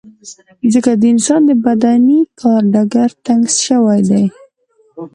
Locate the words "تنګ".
3.25-3.43